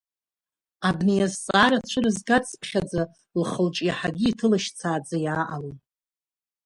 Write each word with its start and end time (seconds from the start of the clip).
Абри 0.89 1.25
азҵаара 1.25 1.85
цәырызгацыԥхьаӡа 1.89 3.01
лхы-лҿы 3.39 3.83
иаҳагьы 3.85 4.25
иҭылашьцааӡа 4.29 5.17
иааҟалон. 5.25 5.77